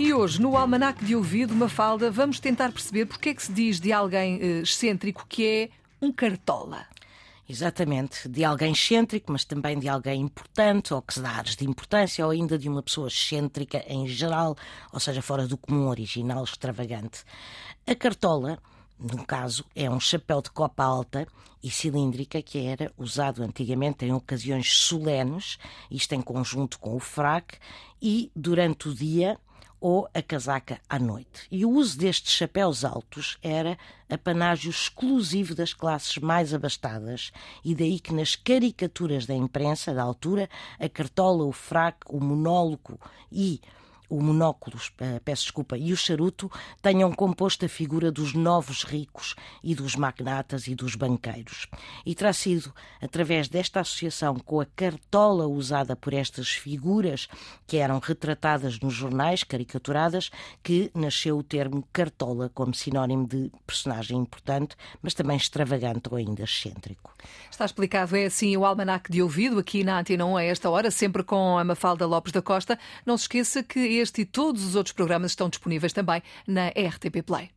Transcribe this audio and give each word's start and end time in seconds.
E 0.00 0.14
hoje, 0.14 0.40
no 0.40 0.56
Almanac 0.56 1.04
de 1.04 1.14
Ouvido, 1.14 1.52
uma 1.52 1.68
falda, 1.68 2.10
vamos 2.10 2.40
tentar 2.40 2.72
perceber 2.72 3.04
porque 3.04 3.28
é 3.28 3.34
que 3.34 3.42
se 3.42 3.52
diz 3.52 3.78
de 3.78 3.92
alguém 3.92 4.40
eh, 4.40 4.60
excêntrico 4.62 5.26
que 5.28 5.46
é 5.46 5.68
um 6.00 6.10
cartola. 6.10 6.86
Exatamente, 7.46 8.26
de 8.26 8.42
alguém 8.42 8.72
excêntrico, 8.72 9.30
mas 9.30 9.44
também 9.44 9.78
de 9.78 9.90
alguém 9.90 10.22
importante, 10.22 10.94
ou 10.94 11.02
que 11.02 11.12
se 11.12 11.20
dá 11.20 11.32
áreas 11.32 11.54
de 11.54 11.66
importância, 11.66 12.24
ou 12.24 12.30
ainda 12.30 12.56
de 12.56 12.66
uma 12.66 12.82
pessoa 12.82 13.08
excêntrica 13.08 13.84
em 13.86 14.08
geral, 14.08 14.56
ou 14.90 14.98
seja, 14.98 15.20
fora 15.20 15.46
do 15.46 15.58
comum, 15.58 15.88
original, 15.88 16.44
extravagante. 16.44 17.22
A 17.86 17.94
cartola, 17.94 18.58
no 18.98 19.22
caso, 19.26 19.66
é 19.76 19.90
um 19.90 20.00
chapéu 20.00 20.40
de 20.40 20.50
copa 20.50 20.82
alta 20.82 21.28
e 21.62 21.70
cilíndrica 21.70 22.40
que 22.40 22.56
era 22.56 22.90
usado 22.96 23.42
antigamente 23.42 24.06
em 24.06 24.14
ocasiões 24.14 24.78
solenes, 24.78 25.58
isto 25.90 26.14
em 26.14 26.22
conjunto 26.22 26.78
com 26.78 26.96
o 26.96 27.00
fraque, 27.00 27.58
e 28.00 28.32
durante 28.34 28.88
o 28.88 28.94
dia 28.94 29.38
ou 29.80 30.08
a 30.12 30.20
casaca 30.20 30.80
à 30.88 30.98
noite. 30.98 31.46
E 31.50 31.64
o 31.64 31.70
uso 31.70 31.98
destes 31.98 32.34
chapéus 32.34 32.84
altos 32.84 33.38
era 33.42 33.78
apanágio 34.08 34.70
exclusivo 34.70 35.54
das 35.54 35.72
classes 35.72 36.18
mais 36.18 36.52
abastadas, 36.52 37.32
e 37.64 37.74
daí 37.74 37.98
que 37.98 38.12
nas 38.12 38.36
caricaturas 38.36 39.26
da 39.26 39.34
imprensa 39.34 39.94
da 39.94 40.02
altura, 40.02 40.50
a 40.78 40.88
cartola, 40.88 41.44
o 41.44 41.52
fraque, 41.52 42.06
o 42.08 42.20
monólogo 42.20 43.00
e 43.32 43.60
o 44.10 44.20
monóculo, 44.20 44.76
eh, 44.98 45.20
peço 45.24 45.44
desculpa, 45.44 45.78
e 45.78 45.92
o 45.92 45.96
charuto 45.96 46.50
tenham 46.82 47.12
composto 47.12 47.64
a 47.64 47.68
figura 47.68 48.10
dos 48.10 48.34
novos 48.34 48.82
ricos 48.82 49.36
e 49.62 49.74
dos 49.74 49.94
magnatas 49.94 50.66
e 50.66 50.74
dos 50.74 50.96
banqueiros. 50.96 51.68
E 52.04 52.14
terá 52.14 52.32
sido 52.32 52.74
através 53.00 53.48
desta 53.48 53.80
associação 53.80 54.34
com 54.34 54.60
a 54.60 54.66
cartola 54.66 55.46
usada 55.46 55.94
por 55.94 56.12
estas 56.12 56.48
figuras 56.48 57.28
que 57.66 57.76
eram 57.76 58.00
retratadas 58.00 58.80
nos 58.80 58.92
jornais, 58.92 59.44
caricaturadas, 59.44 60.30
que 60.62 60.90
nasceu 60.94 61.38
o 61.38 61.42
termo 61.42 61.86
cartola 61.92 62.50
como 62.52 62.74
sinónimo 62.74 63.26
de 63.26 63.50
personagem 63.64 64.18
importante, 64.18 64.74
mas 65.00 65.14
também 65.14 65.36
extravagante 65.36 66.08
ou 66.10 66.16
ainda 66.16 66.42
excêntrico. 66.42 67.14
Está 67.50 67.64
explicado, 67.64 68.16
é 68.16 68.24
assim 68.24 68.56
o 68.56 68.64
almanac 68.64 69.10
de 69.10 69.22
ouvido 69.22 69.58
aqui 69.58 69.84
na 69.84 70.00
Antena 70.00 70.24
1 70.24 70.36
a 70.36 70.42
esta 70.42 70.70
hora, 70.70 70.90
sempre 70.90 71.22
com 71.22 71.58
a 71.58 71.64
Mafalda 71.64 72.06
Lopes 72.06 72.32
da 72.32 72.42
Costa. 72.42 72.78
Não 73.06 73.16
se 73.16 73.24
esqueça 73.24 73.62
que 73.62 73.99
este 74.00 74.22
e 74.22 74.24
todos 74.24 74.64
os 74.64 74.74
outros 74.74 74.92
programas 74.92 75.32
estão 75.32 75.48
disponíveis 75.48 75.92
também 75.92 76.22
na 76.46 76.68
RTP 76.68 77.22
Play. 77.24 77.50